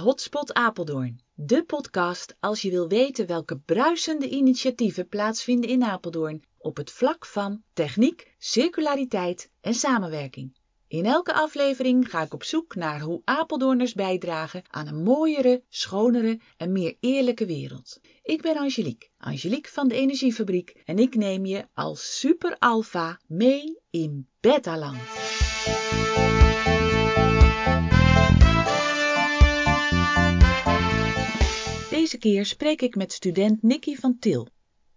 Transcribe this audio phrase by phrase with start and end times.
[0.00, 6.76] Hotspot Apeldoorn, de podcast als je wil weten welke bruisende initiatieven plaatsvinden in Apeldoorn op
[6.76, 10.58] het vlak van techniek, circulariteit en samenwerking.
[10.88, 16.40] In elke aflevering ga ik op zoek naar hoe Apeldoorners bijdragen aan een mooiere, schonere
[16.56, 18.00] en meer eerlijke wereld.
[18.22, 23.78] Ik ben Angelique, Angelique van de Energiefabriek en ik neem je als super alpha mee
[23.90, 24.98] in Betaland.
[32.10, 34.46] Deze keer spreek ik met student Nikki van Til.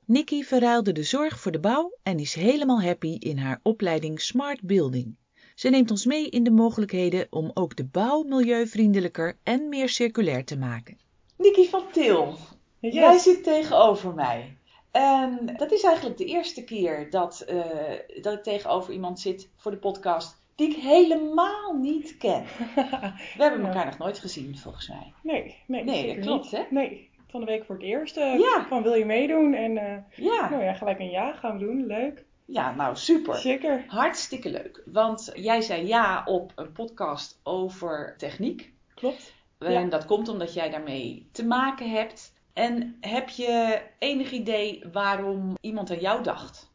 [0.06, 4.62] Nikki verruilde de zorg voor de bouw en is helemaal happy in haar opleiding Smart
[4.62, 5.16] Building.
[5.56, 10.46] Ze neemt ons mee in de mogelijkheden om ook de bouw milieuvriendelijker en meer circulair
[10.46, 10.98] te maken.
[11.38, 12.34] Nikki van Til,
[12.80, 12.94] Yes.
[12.94, 14.58] jij zit tegenover mij.
[14.92, 19.72] En dat is eigenlijk de eerste keer dat, eh, dat ik tegenover iemand zit voor
[19.72, 22.44] de podcast die ik helemaal niet ken.
[23.38, 23.68] We hebben Ja.
[23.68, 25.14] elkaar nog nooit gezien, volgens mij.
[25.24, 26.52] Nee, nee, Nee, dat klopt, niet.
[26.52, 26.64] hè?
[26.70, 28.18] Nee, van de week voor het eerst.
[28.18, 28.66] eh, Ja.
[28.68, 29.54] Van wil je meedoen?
[29.54, 31.86] En eh, Ja, nou ja, gelijk een ja gaan we doen.
[31.86, 32.26] Leuk.
[32.46, 33.36] ja nou super.
[33.36, 33.84] Zeker.
[33.88, 34.82] Hartstikke leuk.
[34.86, 38.74] Want jij zei ja op een podcast over techniek.
[38.94, 39.34] Klopt.
[39.60, 39.84] En Ja.
[39.86, 42.34] dat komt omdat jij daarmee te maken hebt.
[42.54, 46.72] En heb je enig idee waarom iemand aan jou dacht?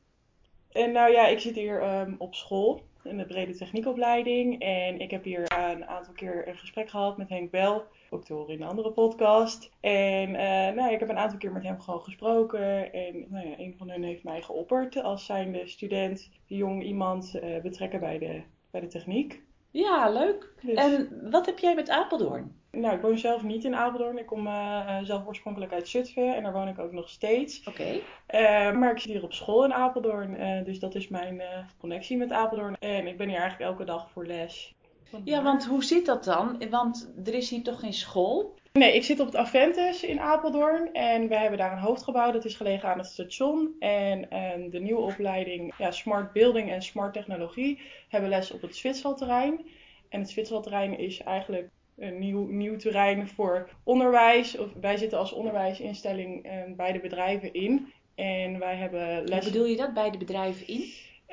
[0.73, 4.61] En nou ja, ik zit hier ehm, op school in de brede techniekopleiding.
[4.61, 7.85] En ik heb hier een aantal keer een gesprek gehad met Henk Bel.
[8.11, 9.71] Ook te horen in een andere podcast.
[9.81, 12.93] En eh, nou, ik heb een aantal keer met hem gewoon gesproken.
[12.93, 17.61] En nou ja, een van hen heeft mij geopperd als zijnde student, jong iemand eh,
[17.63, 19.43] betrekken bij de, bij de techniek.
[19.71, 20.53] Ja, leuk.
[20.63, 22.58] Dus- En wat heb jij met Apeldoorn?
[22.71, 24.19] Nou, ik woon zelf niet in Apeldoorn.
[24.19, 27.65] Ik kom eh, zelf oorspronkelijk uit Zutphen en daar woon ik ook nog steeds.
[27.65, 28.01] Oké.
[28.27, 31.43] Eh, maar ik zit hier op school in Apeldoorn, dus dat is mijn
[31.79, 32.77] connectie met Apeldoorn.
[32.79, 34.77] En ik ben hier eigenlijk elke dag voor les.
[35.25, 36.69] Ja, want hoe zit dat dan?
[36.71, 38.57] Want er is hier toch geen school?
[38.73, 42.33] Nee, ik zit op het Aventus in Apeldoorn en we hebben daar een hoofdgebouw.
[42.33, 43.77] Dat is gelegen aan het station.
[43.79, 48.77] En eh, de nieuwe opleiding ja, Smart Building en Smart Technologie hebben les op het
[48.77, 49.67] Zwitserterrein.
[50.09, 54.59] En het Zwitserterrein is eigenlijk een nieuw, nieuw terrein voor onderwijs.
[54.59, 57.93] Of, wij zitten als onderwijsinstelling eh, bij de bedrijven in.
[58.15, 59.45] En wij hebben Hoe les.
[59.45, 60.85] bedoel je dat bij de bedrijven in?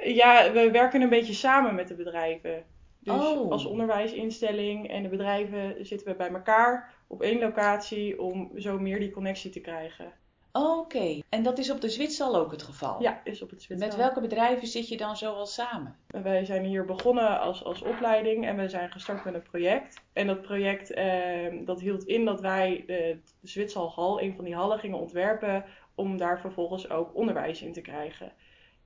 [0.04, 2.64] Ja, we werken een beetje samen met de bedrijven.
[3.00, 3.52] Dus Oh.
[3.52, 9.00] als onderwijsinstelling en de bedrijven zitten we bij elkaar op één locatie om zo meer
[9.00, 10.14] die connectie te krijgen.
[10.58, 11.22] Oké.
[11.30, 13.02] En dat is op de Zwitsal ook het geval?
[13.02, 13.88] Ja, is op het Zwitser.
[13.88, 15.96] Met welke bedrijven zit je dan zo al samen?
[16.08, 20.02] Wij zijn hier begonnen als, als opleiding en we zijn gestart met een project.
[20.14, 24.56] En dat project eh, dat hield in dat wij de, de Zwitserhal, een van die
[24.56, 28.32] hallen, gingen ontwerpen om daar vervolgens ook onderwijs in te krijgen.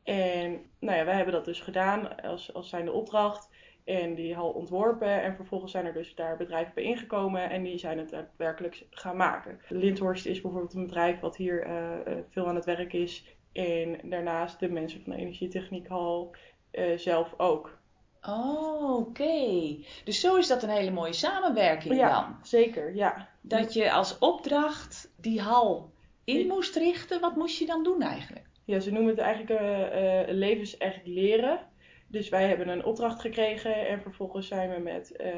[0.04, 3.50] En nou ja, wij hebben dat dus gedaan als, als zijnde opdracht.
[3.90, 5.22] En die hal ontworpen.
[5.22, 7.50] En vervolgens zijn er dus daar bedrijven bij ingekomen.
[7.50, 9.60] En die zijn het daadwerkelijk gaan maken.
[9.68, 13.26] Lindhorst is bijvoorbeeld een bedrijf wat hier eh, eh, veel aan het werk is.
[13.52, 16.36] En daarnaast de mensen van de Energietechniekhal
[16.72, 17.78] eh, zelf ook.
[18.22, 19.78] Oh, oké.
[20.04, 22.00] Dus zo is dat een hele mooie samenwerking dan?
[22.00, 22.96] Ja, zeker.
[22.96, 23.30] Ja.
[23.42, 25.92] Dat je als opdracht die hal
[26.24, 27.22] in moest richten.
[27.22, 28.50] Wat moest je dan doen eigenlijk?
[28.70, 31.60] ja, ze noemen het eigenlijk eh, levens echt leren.
[32.12, 35.32] Dus wij hebben een opdracht gekregen en vervolgens zijn we met, eh,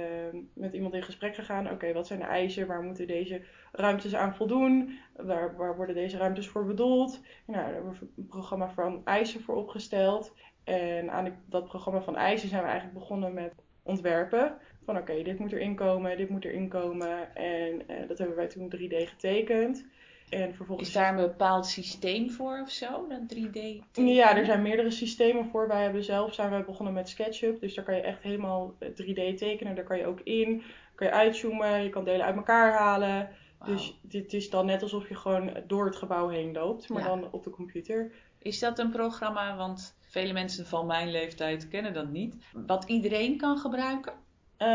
[0.53, 1.71] met iemand in gesprek gegaan.
[1.71, 2.67] Oké, wat zijn de eisen?
[2.67, 4.99] Waar moeten deze ruimtes aan voldoen?
[5.15, 7.21] Waar, waar worden deze ruimtes voor bedoeld?
[7.45, 10.33] Nou, daar hebben een programma van eisen voor opgesteld.
[10.63, 13.53] En aan dat programma van eisen zijn we eigenlijk begonnen met
[13.83, 14.57] ontwerpen.
[14.85, 17.35] Van oké, dit moet erin komen, dit moet erin komen.
[17.35, 19.85] En eh, dat hebben wij toen 3D getekend.
[20.31, 23.07] En vervolgens Is daar een bepaald systeem voor of zo?
[23.07, 23.59] Dat 3D?
[23.93, 25.67] ja, er zijn meerdere systemen voor.
[25.67, 27.59] Wij hebben zelf zijn wij begonnen met SketchUp.
[27.59, 29.75] Dus daar kan je echt helemaal eh, 3D tekenen.
[29.75, 30.63] Daar kan je ook in.
[30.95, 31.83] Kan je uitzoomen.
[31.83, 33.29] Je kan delen uit elkaar halen.
[33.65, 36.89] Dus dit is dan net alsof je gewoon door het gebouw heen loopt.
[36.89, 37.07] Maar Ja.
[37.07, 38.11] dan op de computer.
[38.37, 42.35] Is dat een programma, want vele mensen van mijn leeftijd kennen dat niet,
[42.65, 44.13] wat iedereen kan gebruiken?
[44.57, 44.67] Eh,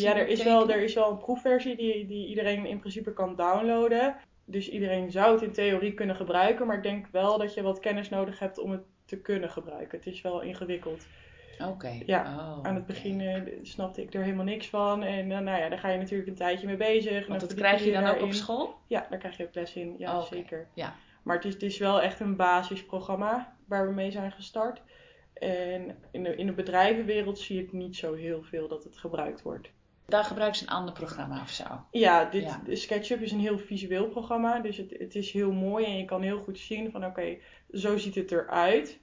[0.00, 0.76] ja, er is, wel, tekenen?
[0.76, 4.16] er is wel een proefversie die, die iedereen in principe kan downloaden.
[4.52, 6.66] Dus iedereen zou het in theorie kunnen gebruiken.
[6.66, 9.98] Maar ik denk wel dat je wat kennis nodig hebt om het te kunnen gebruiken.
[9.98, 11.06] Het is wel ingewikkeld.
[11.68, 12.00] Oké.
[12.06, 15.02] Ja, Oh, Aan het begin eh, snapte ik er helemaal niks van.
[15.02, 17.26] En eh, nou ja, daar ga je natuurlijk een tijdje mee bezig.
[17.26, 18.74] Want dat krijg je dan ook op school?
[18.86, 19.94] Ja, daar krijg je ook les in.
[19.98, 20.66] Ja, Oh, zeker.
[20.74, 20.94] Ja.
[21.22, 24.82] Maar het is, het is wel echt een basisprogramma waar we mee zijn gestart.
[25.34, 29.42] En in de, in de bedrijvenwereld zie ik niet zo heel veel dat het gebruikt
[29.42, 29.70] wordt.
[30.12, 31.64] Daar gebruiken ze een ander programma of zo.
[31.90, 32.60] Ja, dit, Ja.
[32.68, 34.60] SketchUp is een heel visueel programma.
[34.60, 37.36] Dus het, het is heel mooi en je kan heel goed zien van oké,
[37.72, 38.98] zo ziet het eruit.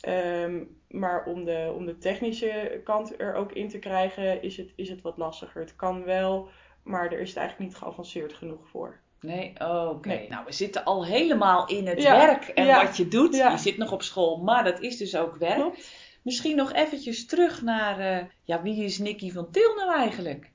[0.00, 4.72] Ehm, maar om de, om de technische kant er ook in te krijgen, is het,
[4.76, 5.60] is het wat lastiger.
[5.60, 6.48] Het kan wel,
[6.82, 9.00] Maar er is het eigenlijk niet geavanceerd genoeg voor.
[9.20, 10.08] Nee, oké.
[10.08, 10.28] Nee.
[10.28, 13.34] Nou, we zitten al helemaal in het Ja, werk en ja, wat je doet.
[13.36, 13.50] ja.
[13.50, 15.54] Je zit nog op school, maar dat is dus ook werk.
[15.54, 15.90] Klopt.
[16.22, 20.50] Misschien nog eventjes terug naar, eh, ja, wie is Nicky van Til nou eigenlijk?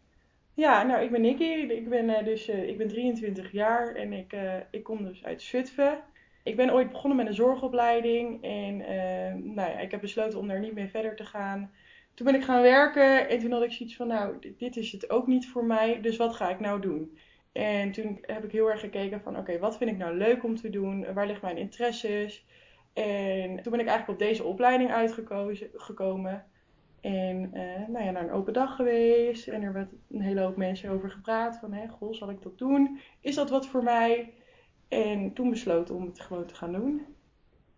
[0.57, 1.43] Ja, nou, ik ben Nicky.
[1.43, 5.23] Ik ben, eh, dus, eh, ik ben 23 jaar en ik, eh, ik kom dus
[5.25, 5.99] uit Zutphen.
[6.43, 8.77] Ik ben ooit begonnen met een zorgopleiding en
[9.55, 11.71] nou ja, ik heb besloten om daar niet mee verder te gaan.
[12.13, 15.09] Toen ben ik gaan werken en toen had ik zoiets van, nou, dit, is het
[15.09, 17.17] ook niet voor mij, dus wat ga ik nou doen?
[17.51, 20.55] En toen heb ik heel erg gekeken van, oké, wat vind ik nou leuk om
[20.55, 21.13] te doen?
[21.13, 22.45] Waar liggen mijn interesses?
[22.93, 26.45] En toen ben ik eigenlijk op deze opleiding uitgekozen gekomen.
[27.01, 29.47] En eh, nou ja, naar een open dag geweest.
[29.47, 31.57] En er werd een hele hoop mensen over gepraat.
[31.59, 32.99] Van, hè, goh, zal ik dat doen?
[33.21, 34.33] Is dat wat voor mij?
[34.87, 37.05] En toen besloten om het gewoon te gaan doen.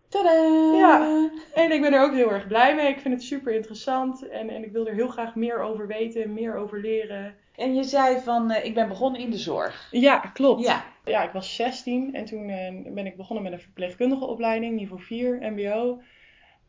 [0.08, 0.74] Tadaa!
[0.76, 1.30] Ja.
[1.54, 2.88] En ik ben er ook heel erg blij mee.
[2.88, 4.28] Ik vind het super interessant.
[4.28, 7.34] En, en ik wil er heel graag meer over weten, meer over leren.
[7.56, 9.88] En je zei van, eh, ik ben begonnen in de zorg.
[9.90, 10.64] Ja, klopt.
[10.64, 10.84] Ja.
[11.04, 15.02] Ja, ik was 16 en toen eh, ben ik begonnen met een verpleegkundige opleiding, niveau
[15.02, 16.00] 4, MBO.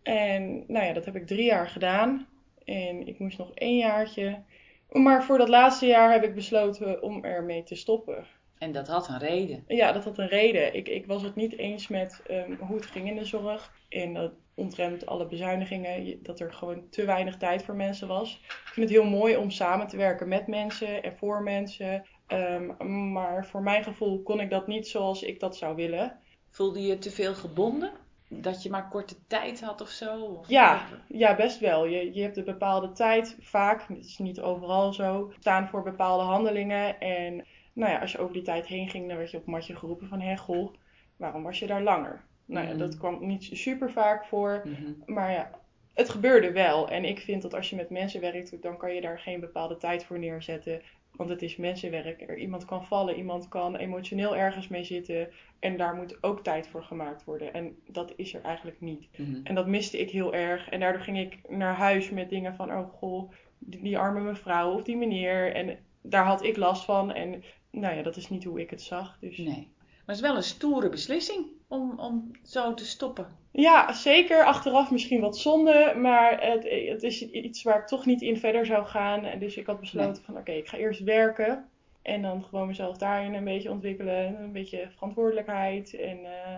[0.04, 2.28] En nou ja, dat heb ik drie jaar gedaan.
[2.72, 4.44] En ik moest nog één jaartje.
[4.90, 8.26] Maar voor dat laatste jaar heb ik besloten om ermee te stoppen.
[8.58, 9.64] En dat had een reden.
[9.68, 10.76] Ja, dat had een reden.
[10.76, 13.74] Ik, ik was het niet eens met ehm, hoe het ging in de zorg.
[13.90, 18.40] En dat omtrent alle bezuinigingen, dat er gewoon te weinig tijd voor mensen was.
[18.44, 22.06] Ik vind het heel mooi om samen te werken met mensen en voor mensen.
[22.28, 26.20] Ehm, maar voor mijn gevoel kon ik dat niet zoals ik dat zou willen.
[26.50, 27.92] Voelde je te veel gebonden?
[28.34, 30.22] Dat je maar korte tijd had of zo?
[30.22, 31.86] Of- Ja, ja, best wel.
[31.86, 36.24] Je, je hebt een bepaalde tijd, vaak, het is niet overal zo, staan voor bepaalde
[36.24, 37.00] handelingen.
[37.00, 39.76] En nou ja, als je over die tijd heen ging, dan werd je op matje
[39.76, 40.74] geroepen van, hé goh,
[41.18, 42.24] waarom was je daar langer?
[42.46, 42.80] Nou ja, Mhm.
[42.80, 45.14] dat kwam niet super vaak voor, Mhm.
[45.14, 45.50] maar ja,
[45.94, 46.90] het gebeurde wel.
[46.90, 49.78] En ik vind dat als je met mensen werkt, dan kan je daar geen bepaalde
[49.78, 50.82] tijd voor neerzetten.
[51.16, 52.22] Want het is mensenwerk.
[52.22, 55.30] Er, iemand kan vallen, iemand kan emotioneel ergens mee zitten.
[55.60, 57.54] En daar moet ook tijd voor gemaakt worden.
[57.54, 59.08] En dat is er eigenlijk niet.
[59.18, 59.40] Mhm.
[59.44, 60.70] En dat miste ik heel erg.
[60.70, 64.74] En daardoor ging ik naar huis met dingen van, oh goh, die, die arme mevrouw
[64.74, 65.54] of die meneer.
[65.54, 67.14] En daar had ik last van.
[67.14, 69.18] En nou ja, dat is niet hoe ik het zag.
[69.20, 69.70] Dus Nee.
[69.78, 73.28] Maar het is wel een stoere beslissing om, om zo te stoppen.
[73.52, 74.44] ja, zeker.
[74.46, 75.94] Achteraf misschien wat zonde.
[75.98, 79.26] Maar het, het is iets waar ik toch niet in verder zou gaan.
[79.26, 81.66] En dus ik had besloten van, oké, ik ga eerst werken.
[82.02, 84.42] En dan gewoon mezelf daarin een beetje ontwikkelen.
[84.42, 85.94] Een beetje verantwoordelijkheid.
[86.00, 86.58] En eh,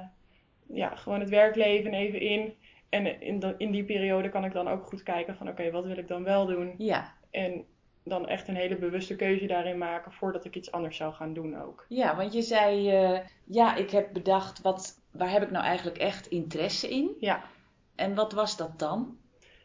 [0.68, 2.54] ja, gewoon het werkleven even in.
[2.89, 5.86] En in, de- in die periode kan ik dan ook goed kijken van oké, wat
[5.86, 6.74] wil ik dan wel doen?
[6.77, 7.13] Ja.
[7.31, 7.65] En
[8.04, 11.62] dan echt een hele bewuste keuze daarin maken voordat ik iets anders zou gaan doen
[11.62, 11.86] ook.
[11.89, 15.98] Ja, want je zei, eh, ja, ik heb bedacht, wat, waar heb ik nou eigenlijk
[15.98, 17.15] echt interesse in?
[17.19, 17.44] Ja.
[17.95, 19.18] En wat was dat dan?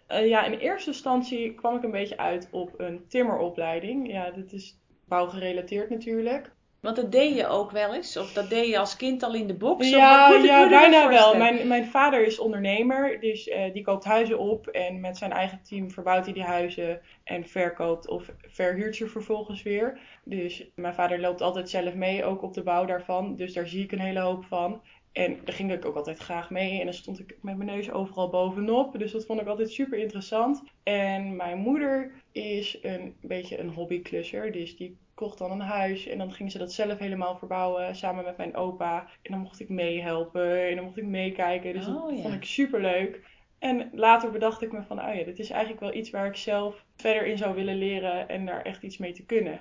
[0.07, 4.13] Eh, ja, in eerste instantie kwam ik een beetje uit op een timmeropleiding.
[4.13, 6.57] Ja, dit is bouwgerelateerd natuurlijk.
[6.81, 8.17] Want dat deed je ook wel eens?
[8.17, 9.91] Of dat deed je als kind al in de box?
[9.91, 11.37] Ja, ja bijna wel.
[11.37, 15.61] Mijn, mijn vader is ondernemer, dus eh, die koopt huizen op en met zijn eigen
[15.63, 20.01] team verbouwt hij die huizen en verkoopt of verhuurt ze vervolgens weer.
[20.25, 23.37] Dus mijn vader loopt altijd zelf mee, ook op de bouw daarvan.
[23.37, 24.83] Dus daar zie ik een hele hoop van.
[25.19, 26.79] En daar ging ik ook altijd graag mee.
[26.79, 28.99] En dan stond ik met mijn neus overal bovenop.
[28.99, 30.63] Dus dat vond ik altijd super interessant.
[30.83, 34.53] En mijn moeder is een beetje een hobbyklusser.
[34.53, 36.07] Dus die kocht dan een huis.
[36.07, 37.97] En dan ging ze dat zelf helemaal verbouwen.
[37.97, 39.09] Samen met mijn opa.
[39.23, 40.69] En dan mocht ik meehelpen.
[40.69, 41.73] En dan mocht ik meekijken.
[41.73, 42.23] Dus Oh, dat ja.
[42.23, 43.21] vond ik super leuk.
[43.59, 46.37] En later bedacht ik me van, oh ja, dit is eigenlijk wel iets waar ik
[46.37, 48.29] zelf verder in zou willen leren.
[48.29, 49.61] En daar echt iets mee te kunnen.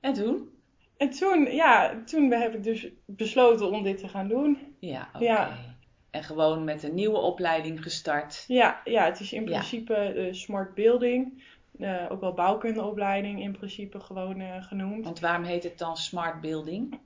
[0.00, 0.48] En toen?
[0.96, 4.58] En toen, ja, toen heb ik dus besloten om dit te gaan doen.
[4.78, 5.24] Ja, oké.
[5.24, 5.58] Ja.
[6.10, 8.44] En gewoon met een nieuwe opleiding gestart.
[8.48, 11.42] Ja, ja het is in principe eh, smart building.
[11.78, 15.04] Eh, ook wel bouwkundeopleiding in principe gewoon eh, genoemd.
[15.04, 17.00] Want waarom heet het dan smart building?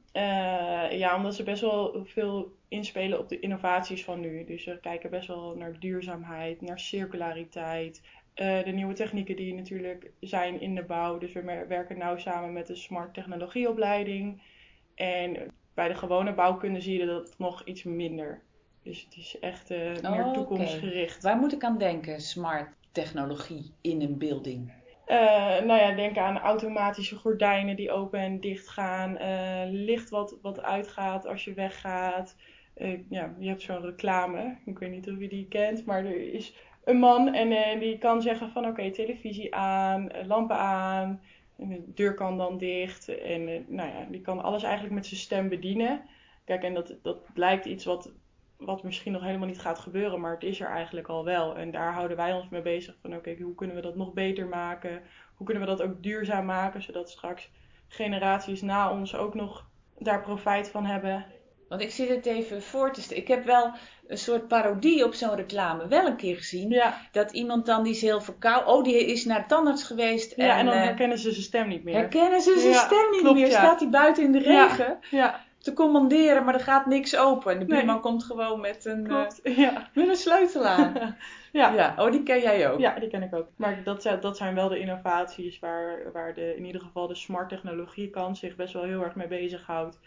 [0.90, 4.44] Ja, omdat ze best wel veel inspelen op de innovaties van nu.
[4.44, 8.02] Dus ze kijken best wel naar duurzaamheid, naar circulariteit.
[8.38, 11.18] Eh, de nieuwe technieken die natuurlijk zijn in de bouw.
[11.18, 14.42] Dus we werken nauw samen met de smart technologieopleiding.
[14.94, 15.36] En
[15.74, 18.42] bij de gewone bouwkunde zie je dat nog iets minder.
[18.82, 19.78] Dus het is echt eh,
[20.10, 21.22] meer Oh, toekomstgericht.
[21.22, 24.72] Waar moet ik aan denken, smart technologie in een building?
[25.04, 25.18] Eh,
[25.64, 29.18] nou ja, denk aan automatische gordijnen die open en dicht gaan.
[29.70, 32.36] licht wat, wat uitgaat als je weggaat.
[33.08, 34.56] Ja, je hebt zo'n reclame.
[34.64, 36.54] Ik weet niet of je die kent, maar er is
[36.88, 41.20] een man en eh, die kan zeggen van oké, televisie aan, eh, lampen aan.
[41.56, 43.08] En de deur kan dan dicht.
[43.08, 46.02] En eh, nou ja, die kan alles eigenlijk met zijn stem bedienen.
[46.44, 48.12] Kijk, en dat, dat lijkt iets wat,
[48.56, 51.56] wat misschien nog helemaal niet gaat gebeuren, maar het is er eigenlijk al wel.
[51.56, 54.46] En daar houden wij ons mee bezig van oké, hoe kunnen we dat nog beter
[54.46, 55.02] maken?
[55.34, 57.50] Hoe kunnen we dat ook duurzaam maken, zodat straks
[57.88, 61.26] generaties na ons ook nog daar profijt van hebben.
[61.68, 63.22] Want ik zit het even voor te stellen.
[63.22, 63.70] Ik heb wel
[64.06, 66.70] een soort parodie op zo'n reclame wel een keer gezien.
[66.70, 68.72] Ja, Dat iemand dan die is heel verkouden.
[68.74, 70.36] Oh, die is naar tandarts geweest.
[70.36, 71.94] ja en, dan eh, herkennen ze zijn stem niet meer.
[71.94, 73.46] herkennen ze zijn Ja, stem niet klopt, meer.
[73.48, 73.58] ja.
[73.58, 77.52] Staat hij buiten in de regen Ja, te commanderen, maar er gaat niks open.
[77.52, 77.76] En de Nee.
[77.78, 79.06] buurman komt gewoon met een.
[79.42, 79.88] Ja.
[79.94, 80.92] met een sleutel aan.
[81.52, 81.72] ja.
[81.72, 82.78] ja, oh, die ken jij ook.
[82.78, 83.46] Ja, die ken ik ook.
[83.56, 87.14] Maar dat, zijn- dat zijn wel de innovaties waar, waar de, in ieder geval de
[87.14, 89.98] smart technologiekant zich best wel heel erg mee bezighoudt.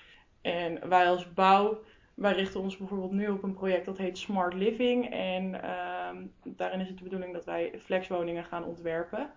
[0.42, 1.82] En wij als bouw,
[2.14, 5.10] wij richten ons bijvoorbeeld nu op een project dat heet Smart Living.
[5.10, 9.32] En ehm, daarin is het de bedoeling dat wij flexwoningen gaan ontwerpen.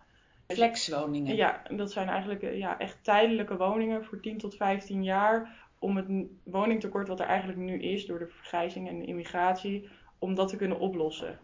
[0.47, 1.37] Flexwoningen.
[1.37, 5.63] Ja, dat zijn eigenlijk eh, ja, echt tijdelijke woningen voor 10 tot 15 jaar.
[5.79, 6.07] Om het
[6.43, 10.57] woningtekort wat er eigenlijk nu is door de vergrijzing en de immigratie, om dat te
[10.57, 11.39] kunnen oplossen.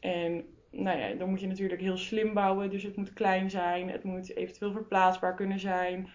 [0.00, 2.70] En nou ja, dan moet je natuurlijk heel slim bouwen.
[2.70, 6.08] Dus het moet klein zijn, het moet eventueel verplaatsbaar kunnen zijn.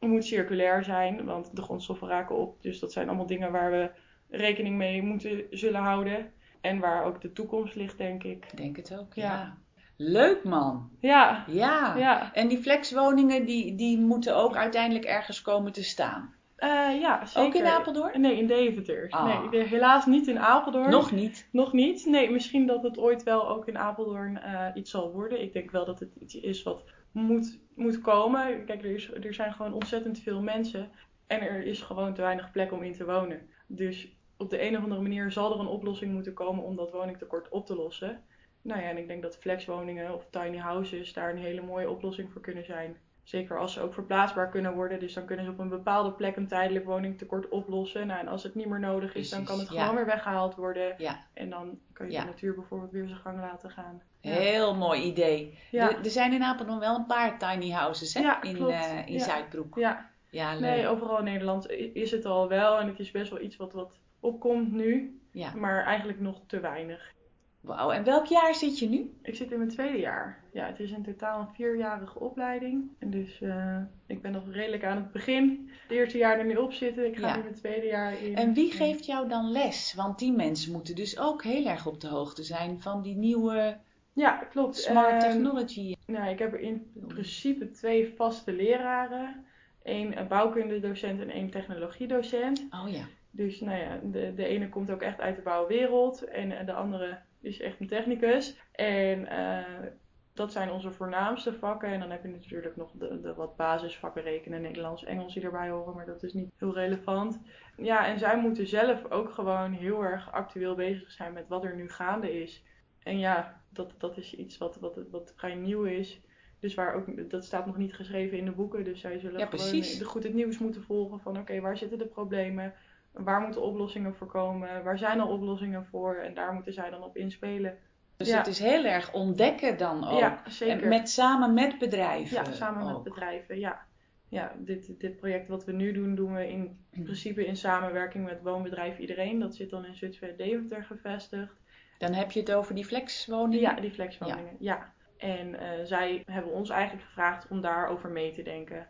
[0.00, 2.62] Het moet circulair zijn, want de grondstoffen raken op.
[2.62, 3.90] Dus dat zijn allemaal dingen waar we
[4.30, 6.32] rekening mee moeten zullen houden.
[6.60, 8.46] En waar ook de toekomst ligt, denk ik.
[8.50, 9.24] Ik denk het ook, Ja.
[9.24, 9.56] ja.
[9.96, 10.90] Leuk man.
[11.00, 11.96] Ja, Ja.
[11.96, 12.34] ja.
[12.34, 16.34] En die flexwoningen, die, die moeten ook uiteindelijk ergens komen te staan.
[16.56, 17.48] Eh, ja zeker.
[17.48, 18.20] Ook in Apeldoorn?
[18.20, 19.06] Nee, in Deventer.
[19.10, 19.50] Ah.
[19.50, 20.90] Nee, helaas niet in Apeldoorn.
[20.90, 21.48] Nog niet.
[21.52, 22.06] Nog niet.
[22.06, 25.42] Nee, misschien dat het ooit wel ook in Apeldoorn eh, iets zal worden.
[25.42, 28.64] Ik denk wel dat het iets is wat moet, moet komen.
[28.64, 30.90] Kijk, er, is, er zijn gewoon ontzettend veel mensen.
[31.26, 33.48] En er is gewoon te weinig plek om in te wonen.
[33.66, 36.90] Dus op de een of andere manier zal er een oplossing moeten komen om dat
[36.90, 38.22] woningtekort op te lossen.
[38.62, 42.32] Nou ja, en ik denk dat flexwoningen of tiny houses daar een hele mooie oplossing
[42.32, 42.96] voor kunnen zijn.
[43.22, 45.00] Zeker als ze ook verplaatsbaar kunnen worden.
[45.00, 48.06] Dus dan kunnen ze op een bepaalde plek een tijdelijk woningtekort oplossen.
[48.06, 50.94] Nou, en als het niet meer nodig is, dan kan het gewoon weer weggehaald worden.
[50.98, 51.26] Ja.
[51.34, 52.20] En dan kan je Ja.
[52.20, 54.02] de natuur bijvoorbeeld weer zijn gang laten gaan.
[54.20, 55.58] Heel mooi idee.
[55.72, 58.20] Er, er zijn in Apeldoorn wel een paar tiny houses hè?
[58.42, 59.20] In, eh, in.
[59.20, 59.78] Zuidbroek.
[59.78, 60.60] Ja, Ja, leuk.
[60.60, 62.78] nee, overal in Nederland is het al wel.
[62.78, 65.20] En het is best wel iets wat, wat opkomt nu.
[65.32, 65.54] Ja.
[65.54, 67.12] Maar eigenlijk nog te weinig.
[67.60, 69.14] Wauw, en welk jaar zit je nu?
[69.22, 70.44] Ik zit in mijn tweede jaar.
[70.52, 72.90] Ja, het is in totaal een vierjarige opleiding.
[72.98, 75.70] En dus eh, ik ben nog redelijk aan het begin.
[75.82, 77.06] Het eerste jaar er nu op zitten.
[77.06, 77.36] Ik ga Ja.
[77.36, 78.36] nu mijn tweede jaar in.
[78.36, 79.94] En wie geeft jou dan les?
[79.96, 83.76] Want die mensen moeten dus ook heel erg op de hoogte zijn van die nieuwe
[84.12, 84.76] Ja, klopt.
[84.76, 85.96] smart Ehm, technology.
[86.06, 89.44] Nou, ik heb er in principe twee vaste leraren.
[89.82, 92.66] Eén eh, bouwkundedocent en één technologiedocent.
[92.70, 93.04] Oh ja.
[93.30, 96.72] Dus nou ja, de, de ene komt ook echt uit de bouwwereld en eh, de
[96.72, 98.56] andere is echt een technicus.
[98.72, 99.86] En eh,
[100.32, 101.88] dat zijn onze voornaamste vakken.
[101.88, 105.68] En dan heb je natuurlijk nog de, de wat basisvakken rekenen, Nederlands, Engels die erbij
[105.68, 107.40] horen, maar dat is niet heel relevant.
[107.76, 111.76] Ja, en zij moeten zelf ook gewoon heel erg actueel bezig zijn met wat er
[111.76, 112.62] nu gaande is.
[113.02, 116.20] En ja, dat, dat is iets wat, wat, wat vrij nieuw is.
[116.60, 118.84] Dus waar ook, dat staat nog niet geschreven in de boeken.
[118.84, 121.98] Dus zij zullen Ja, gewoon eh, goed het nieuws moeten volgen van oké, waar zitten
[121.98, 122.74] de problemen?
[123.12, 124.84] Waar moeten oplossingen voor komen?
[124.84, 126.14] Waar zijn al oplossingen voor?
[126.14, 127.78] En daar moeten zij dan op inspelen.
[128.16, 128.38] Dus Ja.
[128.38, 130.18] het is heel erg ontdekken dan ook.
[130.18, 130.82] Ja, zeker.
[130.82, 132.36] En met, samen met bedrijven.
[132.36, 133.58] ja, samen met bedrijven.
[133.58, 133.86] Ja,
[134.28, 138.42] ja dit, dit project wat we nu doen, doen we in principe in samenwerking met
[138.42, 139.38] woonbedrijf Iedereen.
[139.38, 141.59] Dat zit dan in Zutphen Deventer gevestigd.
[142.00, 143.60] Dan heb je het over die flexwoningen.
[143.60, 144.56] Ja, die flexwoningen.
[144.58, 144.92] Ja.
[145.16, 148.88] En eh, zij hebben ons eigenlijk gevraagd om daarover mee te denken.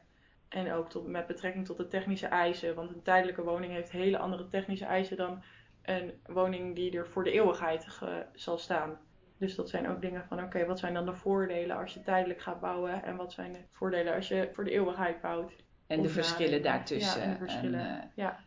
[0.48, 2.74] En ook tot, met betrekking tot de technische eisen.
[2.74, 5.42] Want een tijdelijke woning heeft hele andere technische eisen dan
[5.82, 8.98] een woning die er voor de eeuwigheid ge- zal staan.
[9.38, 12.40] Dus dat zijn ook dingen van, oké, wat zijn dan de voordelen als je tijdelijk
[12.40, 13.02] gaat bouwen?
[13.04, 15.52] En wat zijn de voordelen als je voor de eeuwigheid bouwt?
[15.86, 17.20] En de verschillen daartussen.
[17.20, 17.80] Ja, en de verschillen.
[17.80, 18.38] En, eh, Ja.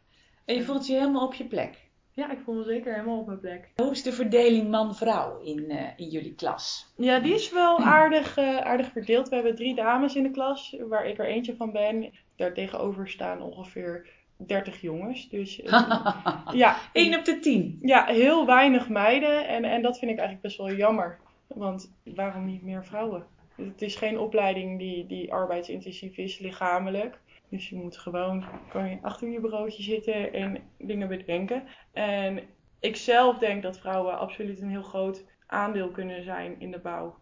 [0.46, 1.91] en je voelt je helemaal op je plek.
[2.15, 3.70] Ja, ik voel me zeker helemaal op mijn plek.
[3.75, 6.93] Hoe is de verdeling man-vrouw in, eh, in jullie klas?
[6.96, 9.29] Ja, die is wel aardig, eh, aardig verdeeld.
[9.29, 12.12] We hebben drie dames in de klas, waar ik er eentje van ben.
[12.36, 15.29] Daar tegenover staan ongeveer 30 jongens.
[15.29, 17.79] Dus eh, ja, 1 op de 10.
[17.82, 19.48] ja, heel weinig meiden.
[19.48, 21.20] En, en dat vind ik eigenlijk best wel jammer.
[21.48, 23.25] Want waarom niet meer vrouwen?
[23.55, 27.20] Het is geen opleiding die, die arbeidsintensief is, lichamelijk.
[27.53, 31.63] Dus je moet gewoon kan je achter je bureautje zitten en dingen bedenken.
[31.91, 32.39] En
[32.79, 37.15] ik zelf denk dat vrouwen absoluut een heel groot aandeel kunnen zijn in de bouw.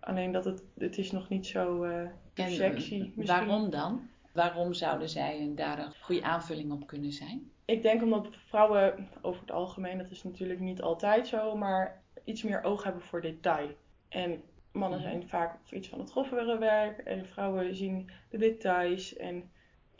[0.00, 2.74] Alleen dat het, het is nog niet zo En, sexy.
[2.74, 3.26] misschien.
[3.26, 4.08] Waarom dan?
[4.32, 7.50] Waarom zouden zij daar een goede aanvulling op kunnen zijn?
[7.64, 12.42] Ik denk omdat vrouwen over het algemeen, dat is natuurlijk niet altijd zo, maar iets
[12.42, 13.68] meer oog hebben voor detail.
[14.08, 15.08] En mannen Mhm.
[15.08, 19.16] zijn vaak iets van het grovere werk en vrouwen zien de details.
[19.16, 19.50] En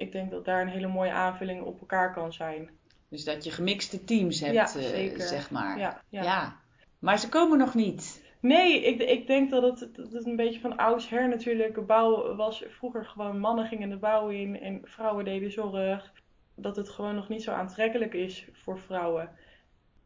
[0.01, 2.71] ik denk dat daar een hele mooie aanvulling op elkaar kan zijn.
[3.09, 5.21] Dus dat je gemixte teams hebt, Ja, eh, zeker.
[5.23, 5.79] zeg maar.
[5.79, 6.23] Ja, ja.
[6.23, 6.57] Ja.
[6.99, 8.25] Maar ze komen nog niet.
[8.41, 11.75] Nee, ik, ik denk dat het, dat het een beetje van oudsher natuurlijk.
[11.75, 16.13] De bouw was vroeger gewoon mannen gingen de bouw in en vrouwen deden zorg.
[16.55, 19.31] Dat het gewoon nog niet zo aantrekkelijk is voor vrouwen.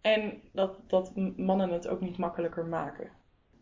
[0.01, 3.11] En dat, dat mannen het ook niet makkelijker maken.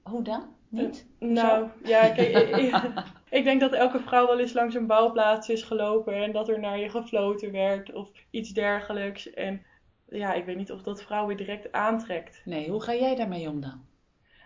[0.02, 0.56] Hoe dan?
[0.72, 1.06] Niet?
[1.18, 2.74] Nou, ja, kijk, ik,
[3.38, 6.60] ik denk dat elke vrouw wel eens langs een bouwplaats is gelopen en dat er
[6.60, 9.30] naar je gefloten werd of iets dergelijks.
[9.30, 9.62] En
[10.08, 12.42] ja, ik weet niet of dat vrouwen direct aantrekt.
[12.44, 13.84] Nee, hoe ga jij daarmee om dan?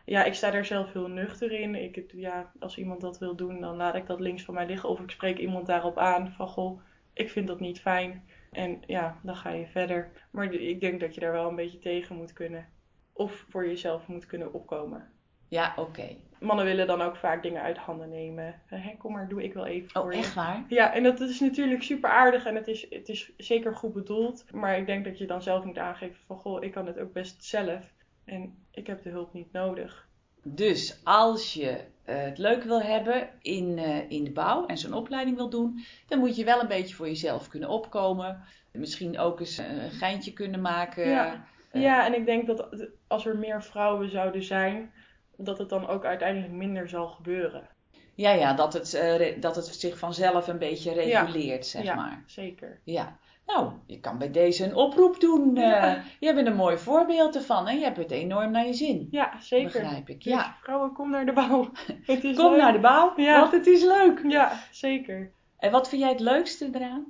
[0.05, 1.75] Ja, ik sta daar zelf heel nuchter in.
[1.75, 4.89] Ik, ja, als iemand dat wil doen, dan laat ik dat links van mij liggen.
[4.89, 6.81] Of ik spreek iemand daarop aan van, goh,
[7.13, 8.25] ik vind dat niet fijn.
[8.51, 10.11] En ja, dan ga je verder.
[10.31, 12.69] Maar ik denk dat je daar wel een beetje tegen moet kunnen.
[13.13, 15.15] Of voor jezelf moet kunnen opkomen.
[15.49, 16.17] Ja, oké.
[16.41, 18.61] Mannen willen dan ook vaak dingen uit handen nemen.
[18.67, 20.19] Hé, kom maar, doe ik wel even oh, voor je.
[20.19, 20.65] Oh, echt waar?
[20.69, 24.45] Ja, en dat is natuurlijk super aardig en het is, het is zeker goed bedoeld.
[24.53, 27.13] Maar ik denk dat je dan zelf moet aangeven van, goh, ik kan het ook
[27.13, 27.83] best zelf.
[28.25, 30.07] En ik heb de hulp niet nodig.
[30.43, 34.93] Dus als je uh, het leuk wil hebben in, uh, in de bouw en zo'n
[34.93, 38.43] opleiding wil doen, dan moet je wel een beetje voor jezelf kunnen opkomen.
[38.73, 41.09] Misschien ook eens een geintje kunnen maken.
[41.09, 44.93] Ja, uh, ja en ik denk dat als er meer vrouwen zouden zijn,
[45.37, 47.69] dat het dan ook uiteindelijk minder zal gebeuren.
[48.15, 51.71] Ja, ja, dat het, uh, dat het zich vanzelf een beetje reguleert, ja.
[51.71, 52.23] zeg ja, maar.
[52.27, 52.81] zeker.
[52.85, 53.17] Ja.
[53.47, 55.55] Nou, je kan bij deze een oproep doen.
[55.55, 55.97] Ja.
[55.97, 59.09] Uh, je bent een mooi voorbeeld ervan en je hebt het enorm naar je zin.
[59.11, 59.81] Ja, zeker.
[59.81, 60.57] Begrijp ik, Dus ja.
[60.63, 61.71] vrouwen, kom naar de bouw.
[62.07, 62.61] Het is Kom leuk.
[62.61, 63.41] naar de bouw, Ja.
[63.41, 64.21] want het is leuk.
[64.29, 65.33] Ja, zeker.
[65.59, 67.05] En wat vind jij het leukste eraan?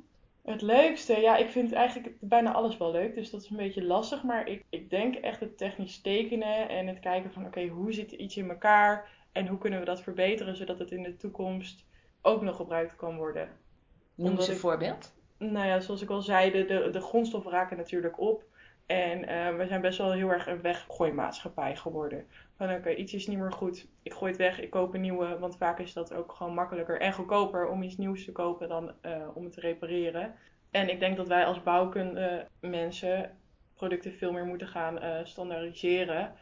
[0.47, 3.85] Het leukste, ja, ik vind eigenlijk bijna alles wel leuk, dus dat is een beetje
[3.85, 4.23] lastig.
[4.23, 8.13] Maar ik, ik denk echt het technisch tekenen en het kijken van, oké, hoe zit
[8.13, 11.85] iets in elkaar en hoe kunnen we dat verbeteren zodat het in de toekomst
[12.23, 13.49] ook nog gebruikt kan worden.
[14.15, 15.15] Noem eens een ik- voorbeeld.
[15.39, 18.45] Nou ja, zoals ik al zei, de, de, de grondstoffen raken natuurlijk op.
[18.87, 22.27] En eh, we zijn best wel heel erg een weggooimaatschappij geworden.
[22.57, 25.39] Van oké, iets is niet meer goed, ik gooi het weg, ik koop een nieuwe.
[25.39, 28.93] Want vaak is dat ook gewoon makkelijker en goedkoper om iets nieuws te kopen dan
[29.01, 30.35] eh, om het te repareren.
[30.71, 33.39] En ik denk dat wij als bouwkunde mensen
[33.75, 36.33] producten veel meer moeten gaan eh, standaardiseren.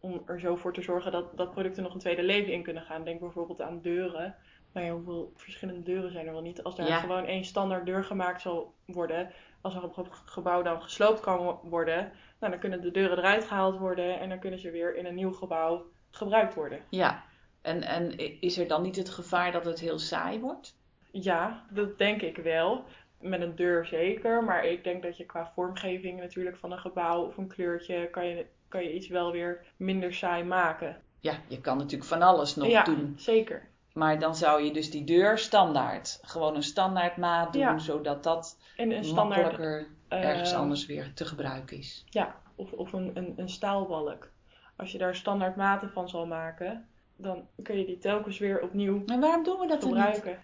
[0.00, 2.82] Om er zo voor te zorgen dat, dat producten nog een tweede leven in kunnen
[2.82, 3.04] gaan.
[3.04, 4.34] Denk bijvoorbeeld aan deuren.
[4.72, 6.62] Nou ja, hoeveel verschillende deuren zijn er wel niet?
[6.62, 6.98] Als er Ja.
[6.98, 9.30] gewoon één standaard deur gemaakt zal worden,
[9.60, 13.44] als er een ge- gebouw dan gesloopt kan worden, nou, dan kunnen de deuren eruit
[13.44, 16.80] gehaald worden en dan kunnen ze weer in een nieuw gebouw gebruikt worden.
[16.88, 17.24] Ja.
[17.62, 20.76] En, en is er dan niet het gevaar dat het heel saai wordt?
[21.10, 22.84] Ja, dat denk ik wel.
[23.20, 27.26] Met een deur zeker, maar ik denk dat je qua vormgeving natuurlijk van een gebouw
[27.26, 31.02] of een kleurtje kan je, kan je iets wel weer minder saai maken.
[31.20, 33.14] Ja, je kan natuurlijk van alles nog ja, doen.
[33.16, 33.68] zeker.
[33.94, 37.78] Maar dan zou je dus die deur standaard, gewoon een standaard maat doen, Ja.
[37.78, 42.04] zodat dat En een standaard makkelijker eh, ergens anders weer te gebruiken is.
[42.08, 44.30] Ja, of, of een, een, een staalbalk.
[44.76, 49.02] Als je daar standaard maten van zal maken, dan kun je die telkens weer opnieuw
[49.06, 50.02] En waarom doen we dat dan niet?
[50.02, 50.42] gebruiken.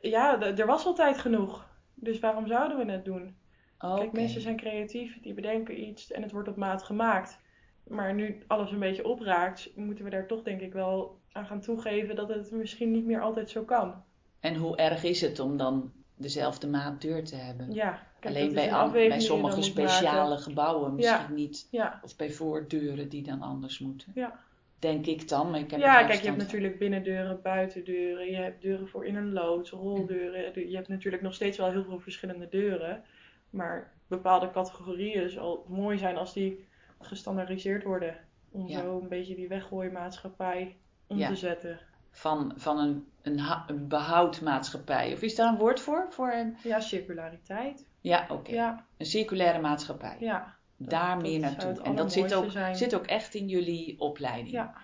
[0.00, 1.66] Ja, er was altijd genoeg.
[1.94, 3.36] Dus waarom zouden we het doen?
[3.78, 7.38] Kijk, mensen zijn creatief, die bedenken iets en het wordt op maat gemaakt.
[7.86, 11.60] Maar nu alles een beetje opraakt, moeten we daar toch denk ik wel aan gaan
[11.60, 13.94] toegeven dat het misschien niet meer altijd zo kan.
[14.40, 17.72] En hoe erg is het om dan dezelfde maat deur te hebben?
[17.72, 19.70] Ja, kijk, Alleen bij, an- bij sommige maken.
[19.70, 21.68] speciale gebouwen misschien niet.
[21.70, 24.12] Ja, Of bij voordeuren die dan anders moeten.
[24.14, 24.46] ja.
[24.78, 28.62] Denk ik dan, maar ik heb ja, kijk, je hebt natuurlijk binnendeuren, buitendeuren, je hebt
[28.62, 30.68] deuren voor in een loods, roldeuren.
[30.68, 33.02] Je hebt natuurlijk nog steeds wel heel veel verschillende deuren.
[33.50, 36.64] Maar bepaalde categorieën zal mooi zijn als die
[37.00, 38.16] gestandaardiseerd worden.
[38.50, 40.76] Om zo een beetje die weggooimaatschappij
[41.08, 41.28] om Ja.
[41.28, 41.80] te zetten.
[42.10, 45.12] Van, van een, een, een behoudmaatschappij.
[45.12, 46.06] Of is daar een woord voor?
[46.10, 46.56] voor een...
[46.62, 47.86] Ja, circulariteit.
[48.00, 48.50] Ja, oké.
[48.52, 50.16] Ja, Een circulaire maatschappij.
[50.20, 50.56] ja.
[50.76, 51.82] daar dat meer naartoe.
[51.82, 52.76] En dat zit ook, zijn.
[52.76, 54.50] zit ook echt in jullie opleiding.
[54.50, 54.74] Ja.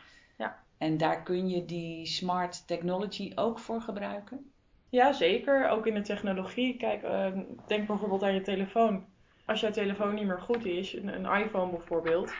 [0.78, 4.50] En daar kun je die smart technology ook voor gebruiken?
[4.88, 5.68] Ja, zeker.
[5.68, 6.76] Ook in de technologie.
[6.76, 7.26] Kijk, eh,
[7.66, 9.04] denk bijvoorbeeld aan je telefoon.
[9.44, 12.32] Als jouw telefoon niet meer goed is, een, een iPhone bijvoorbeeld,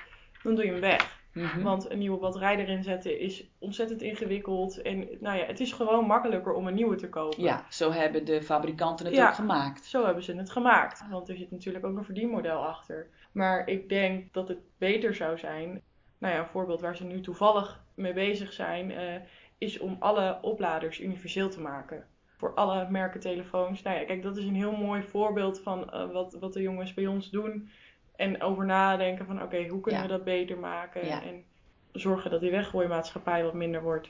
[0.42, 1.22] dan doe je hem weg.
[1.34, 1.62] Mhm.
[1.62, 4.82] Want een nieuwe batterij erin zetten is ontzettend ingewikkeld.
[4.82, 7.42] En nou ja, het is gewoon makkelijker om een nieuwe te kopen.
[7.42, 9.28] Ja, zo hebben de fabrikanten het Ja.
[9.28, 9.84] ook gemaakt.
[9.84, 11.04] Zo hebben ze het gemaakt.
[11.10, 13.08] Want er zit natuurlijk ook een verdienmodel achter.
[13.32, 15.82] Maar ik denk dat het beter zou zijn.
[16.18, 19.14] Nou ja, een voorbeeld waar ze nu toevallig mee bezig zijn, eh,
[19.58, 22.06] is om alle opladers universeel te maken.
[22.36, 23.82] Voor alle merken telefoons.
[23.82, 26.94] Nou ja, kijk, dat is een heel mooi voorbeeld van eh, wat, wat de jongens
[26.94, 27.68] bij ons doen.
[28.16, 30.06] En over nadenken van oké, hoe kunnen Ja.
[30.06, 31.06] we dat beter maken?
[31.06, 31.22] Ja.
[31.22, 31.44] En
[31.92, 34.08] zorgen dat die weggooimaatschappij wat minder wordt.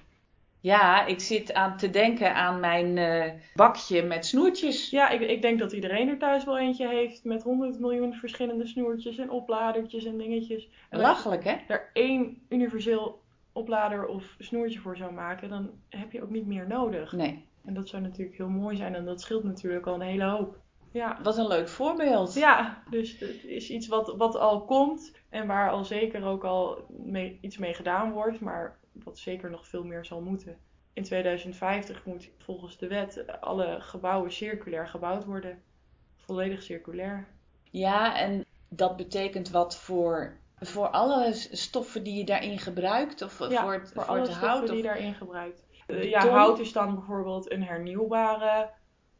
[0.60, 4.90] Ja, ik zit aan te denken aan mijn eh, bakje met snoertjes.
[4.90, 8.66] Ja, ik, ik denk dat iedereen er thuis wel eentje heeft met 100 miljoen verschillende
[8.66, 10.64] snoertjes en opladertjes en dingetjes.
[10.64, 11.54] En als je Lachelijk, hè?
[11.68, 16.66] er één universeel oplader of snoertje voor zou maken, dan heb je ook niet meer
[16.68, 17.12] nodig.
[17.12, 17.44] Nee.
[17.64, 20.56] En dat zou natuurlijk heel mooi zijn en dat scheelt natuurlijk al een hele hoop.
[20.94, 22.34] Ja, Wat een leuk voorbeeld.
[22.34, 26.86] ja dus het is iets wat, wat al komt en waar al zeker ook al
[26.88, 30.58] mee, iets mee gedaan wordt, maar wat zeker nog veel meer zal moeten.
[30.92, 35.62] In 2050 moet volgens de wet alle gebouwen circulair gebouwd worden.
[36.16, 37.28] Volledig circulair.
[37.70, 43.22] Ja, en dat betekent wat voor, voor alle stoffen die je daarin gebruikt?
[43.22, 44.60] Of Ja, voor het, voor voor alle het stoffen hout?
[44.66, 44.76] die Of...
[44.76, 45.66] je daarin gebruikt.
[45.86, 48.70] Eh, ja, hout is dan bijvoorbeeld een hernieuwbare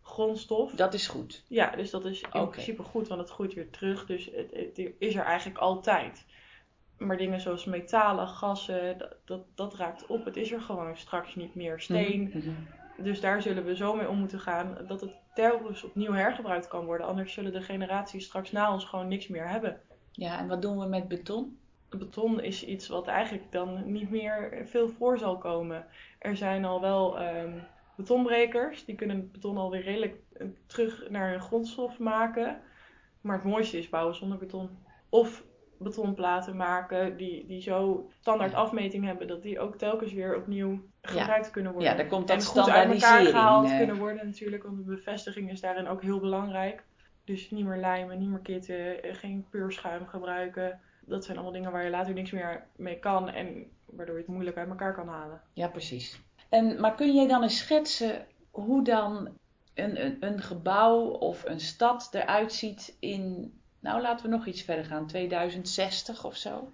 [0.04, 0.72] grondstof.
[0.72, 1.44] Dat is goed.
[1.48, 4.06] Ja, dus dat is in principe goed, want het groeit weer terug.
[4.06, 6.24] Dus het, het is er eigenlijk altijd.
[6.98, 10.24] Maar dingen zoals metalen, gassen, dat, dat, dat raakt op.
[10.24, 11.80] Het is er gewoon straks niet meer.
[11.80, 12.22] Steen.
[12.22, 12.50] Mhm, mhm.
[12.96, 16.84] Dus daar zullen we zo mee om moeten gaan dat het telkens opnieuw hergebruikt kan
[16.84, 17.06] worden.
[17.06, 19.80] Anders zullen de generaties straks na ons gewoon niks meer hebben.
[20.12, 21.58] Ja, en wat doen we met beton?
[21.88, 25.86] Beton is iets wat eigenlijk dan niet meer veel voor zal komen.
[26.18, 27.58] Er zijn al wel ehm,
[27.96, 32.60] betonbrekers, die kunnen het beton alweer redelijk eh, terug naar een grondstof maken.
[33.20, 34.78] Maar het mooiste is bouwen zonder beton.
[35.08, 35.44] Of
[35.78, 41.50] betonplaten maken die, die zo standaard afmeting hebben dat die ook telkens weer opnieuw gebruikt
[41.50, 41.90] kunnen worden.
[41.90, 44.82] Ja, daar komt dat en goed uit elkaar gehaald eh, kunnen worden natuurlijk, want de
[44.82, 46.84] bevestiging is daarin ook heel belangrijk.
[47.24, 50.80] Dus niet meer lijmen, niet meer kitten, eh, geen peurschuim gebruiken.
[51.06, 54.30] Dat zijn allemaal dingen waar je later niks meer mee kan en waardoor je het
[54.30, 55.40] moeilijk uit elkaar kan halen.
[55.52, 56.22] Ja, precies.
[56.54, 59.28] En, maar kun jij dan eens schetsen hoe dan
[59.74, 64.62] een, een, een gebouw of een stad eruit ziet in, nou laten we nog iets
[64.62, 66.72] verder gaan, 2060 of zo?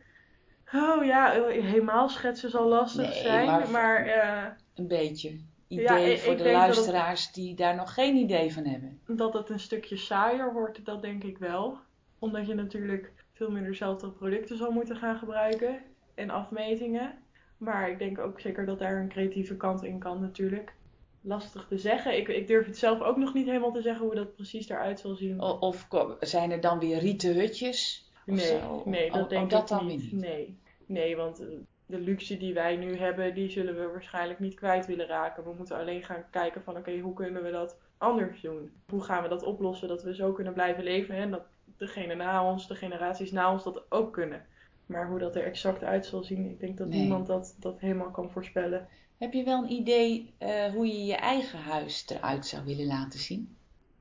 [0.74, 6.16] Oh ja, helemaal schetsen zal lastig Nee, zijn, maar- maar, eh, Een beetje idee Ja,
[6.16, 9.00] voor de het- luisteraars die daar nog geen idee van hebben.
[9.06, 11.78] dat het een stukje saaier wordt, dat denk ik wel.
[12.18, 15.78] Omdat je natuurlijk veel meer dezelfde producten zal moeten gaan gebruiken
[16.14, 17.12] en afmetingen.
[17.60, 20.72] Maar ik denk ook zeker dat daar een creatieve kant in kan natuurlijk.
[21.20, 22.16] Lastig te zeggen.
[22.16, 25.00] Ik, ik durf het zelf ook nog niet helemaal te zeggen hoe dat precies eruit
[25.00, 25.40] zal zien.
[25.40, 25.86] O- Of
[26.20, 28.10] zijn er dan weer rieten hutjes?
[28.24, 30.12] nee, nee, dat denk dat ik dan niet.
[30.12, 30.58] Nee.
[30.86, 31.46] nee, want eh,
[31.86, 35.44] de luxe die wij nu hebben, die zullen we waarschijnlijk niet kwijt willen raken.
[35.44, 38.70] We moeten alleen gaan kijken van oké, hoe kunnen we dat anders doen?
[38.88, 41.42] Hoe gaan we dat oplossen dat we zo kunnen blijven leven en dat
[41.76, 44.46] degene na ons, de generaties na ons dat ook kunnen.
[44.90, 46.98] Maar hoe dat er exact uit zal zien, ik denk dat Nee.
[47.00, 48.88] niemand dat, dat helemaal kan voorspellen.
[49.18, 53.18] Heb je wel een idee eh, hoe je je eigen huis eruit zou willen laten
[53.18, 53.56] zien?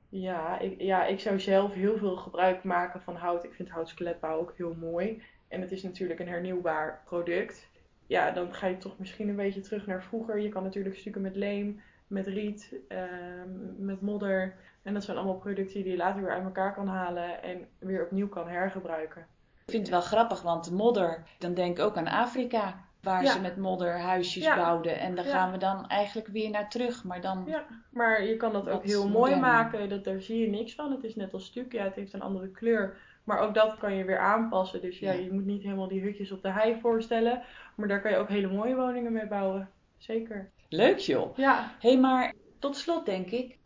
[0.10, 3.44] Ja ik, ja, ik zou zelf heel veel gebruik maken van hout.
[3.44, 5.22] Ik vind houtskeletbouw ook heel mooi.
[5.48, 7.68] En het is natuurlijk een hernieuwbaar product.
[8.08, 10.40] Ja, dan ga je toch misschien een beetje terug naar vroeger.
[10.40, 14.56] Je kan natuurlijk stukken met leem, met riet, ehm, met modder.
[14.84, 18.04] En dat zijn allemaal producten die je later weer uit elkaar kan halen en weer
[18.04, 19.28] opnieuw kan hergebruiken.
[19.70, 22.88] Ik vind het wel grappig, want modder, dan denk ik ook aan Afrika.
[23.02, 23.32] Waar Ja.
[23.32, 24.56] ze met modder huisjes Ja.
[24.56, 25.00] bouwden.
[25.00, 25.32] En daar Ja.
[25.32, 27.04] gaan we dan eigenlijk weer naar terug.
[27.04, 27.64] Maar dan, Ja.
[27.92, 29.90] Maar je kan dat ook heel mooi maken.
[29.90, 30.92] Dat, daar zie je niks van.
[30.92, 31.72] Het is net als stuk.
[31.72, 32.98] Ja, het heeft een andere kleur.
[33.24, 34.82] Maar ook dat kan je weer aanpassen.
[34.82, 37.42] Dus ja, je moet niet helemaal die hutjes op de hei voorstellen.
[37.76, 39.70] Maar daar kan je ook hele mooie woningen mee bouwen.
[39.98, 40.52] Zeker.
[40.70, 41.38] leuk joh.
[41.38, 43.58] Ja, Hé, hey, maar tot slot denk ik.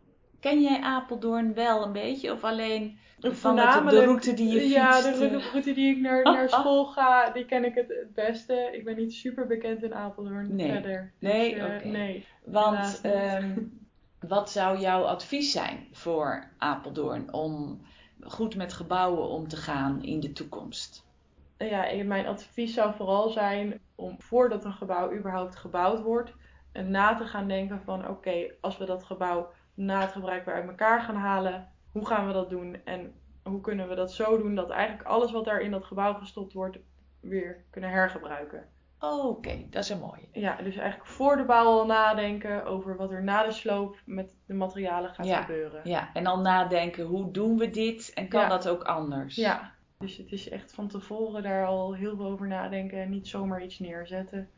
[0.44, 2.32] Ken jij Apeldoorn wel een beetje?
[2.32, 4.74] Of alleen van de route die je fietst?
[4.74, 5.50] Ja, de eh?
[5.50, 8.68] route, die ik naar, naar school ga, die ken ik het, het beste.
[8.72, 10.70] Ik ben niet super bekend in Apeldoorn Nee.
[10.72, 11.12] verder.
[11.18, 11.86] Nee, eh, oké.
[11.88, 12.26] nee.
[12.44, 13.58] Want ehm,
[14.34, 17.80] wat zou jouw advies zijn voor Apeldoorn om
[18.20, 21.04] goed met gebouwen om te gaan in de toekomst?
[21.58, 26.32] ja, ik- mijn advies zou vooral zijn om voordat een gebouw überhaupt gebouwd wordt,
[26.72, 30.68] na te gaan denken van oké, als we dat gebouw na het gebruik weer uit
[30.68, 34.54] elkaar gaan halen, hoe gaan we dat doen en hoe kunnen we dat zo doen
[34.54, 36.78] dat eigenlijk alles wat daar in dat gebouw gestopt wordt
[37.20, 38.68] weer kunnen hergebruiken.
[39.00, 40.28] Oké, dat is een mooie.
[40.32, 44.34] Ja, dus eigenlijk voor de bouw al nadenken over wat er na de sloop met
[44.46, 45.80] de materialen gaat Ja, gebeuren.
[45.84, 48.48] Ja, en dan nadenken, hoe doen we dit en kan Ja.
[48.48, 49.36] dat ook anders?
[49.36, 53.28] Ja, dus het is echt van tevoren daar al heel veel over nadenken en niet
[53.28, 54.50] zomaar iets neerzetten.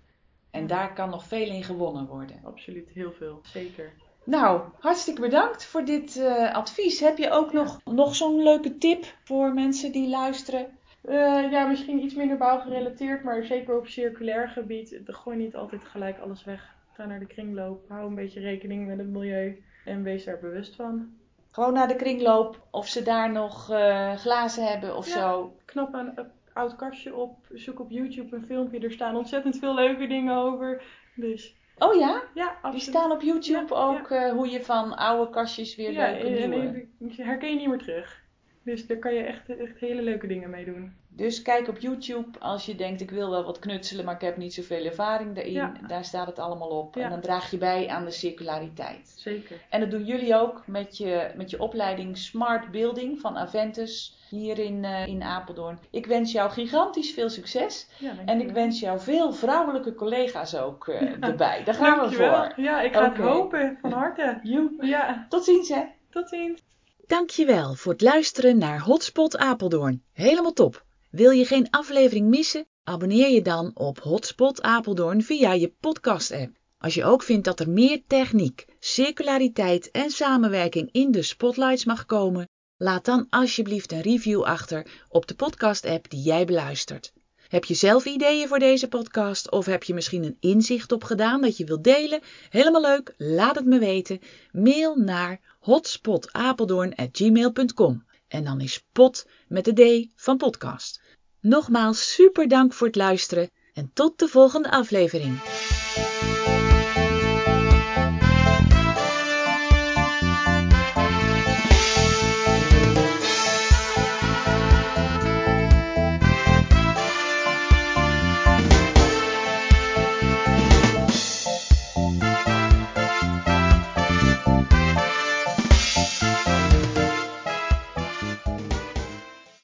[0.51, 2.41] En daar kan nog veel in gewonnen worden.
[2.45, 3.41] Absoluut, heel veel.
[3.43, 3.93] Zeker.
[4.27, 7.01] Nou, hartstikke bedankt voor dit eh, advies.
[7.01, 10.67] Heb je ook nog, nog zo'n leuke tip voor mensen die luisteren?
[11.03, 15.01] Eh, ja, misschien iets minder bouwgerelateerd, maar zeker op circulair gebied.
[15.05, 16.75] Gooi niet altijd gelijk alles weg.
[16.93, 17.89] Ga naar de kringloop.
[17.89, 21.09] Hou een beetje rekening met het milieu en wees daar bewust van.
[21.51, 25.13] Gewoon naar de kringloop, of ze daar nog eh, glazen hebben of Ja.
[25.13, 25.57] zo.
[25.65, 26.13] Knap een
[26.53, 27.37] oud kastje op.
[27.53, 28.81] Zoek op YouTube een filmpje.
[28.81, 30.83] Er staan ontzettend veel leuke dingen over.
[31.15, 32.83] Dus Oh ja, ja, die absoluut.
[32.83, 36.89] staan op YouTube Ja, ook eh, hoe je van oude kastjes weer ja, leuke nieuwe...
[36.99, 38.25] die herken je niet meer terug.
[38.67, 40.93] Dus daar kan je echt, echt hele leuke dingen mee doen.
[41.09, 44.37] Dus kijk op YouTube als je denkt ik wil wel wat knutselen, maar ik heb
[44.37, 45.53] niet zoveel ervaring daarin.
[45.53, 45.73] Ja.
[45.87, 46.95] Daar staat het allemaal op.
[46.95, 47.03] Ja.
[47.03, 49.13] En dan draag je bij aan de circulariteit.
[49.17, 49.57] Zeker.
[49.71, 54.59] En dat doen jullie ook met je, met je opleiding Smart Building van Aventus hier
[54.59, 55.79] in, eh, in Apeldoorn.
[55.91, 57.89] Ik wens jou gigantisch veel succes.
[57.99, 61.65] Ja, En ik wens jou veel vrouwelijke collega's ook eh, erbij.
[61.65, 62.53] Daar gaan we voor.
[62.57, 64.41] Ja, ik ga het hopen van harte.
[64.81, 65.83] Ja, Tot ziens hè.
[66.11, 66.65] tot ziens.
[67.07, 70.03] Dankjewel voor het luisteren naar Hotspot Apeldoorn.
[70.13, 70.85] Helemaal top.
[71.11, 72.67] Wil je geen aflevering missen?
[72.83, 76.57] Abonneer je dan op Hotspot Apeldoorn via je podcast-app.
[76.79, 82.07] Als je ook vindt dat er meer techniek, circulariteit en samenwerking in de spotlights mag
[82.07, 87.13] komen, laat dan alsjeblieft een review achter op de podcast-app die jij beluistert.
[87.49, 91.57] Heb je zelf ideeën voor deze podcast of heb je misschien een inzicht opgedaan dat
[91.57, 92.21] je wilt delen?
[92.51, 94.21] Helemaal leuk, laat het me weten.
[94.53, 101.01] Mail naar hotspotapeldoorn@gmail.com en dan is pot met de D van podcast.
[101.41, 105.39] Nogmaals super dank voor het luisteren en tot de volgende aflevering.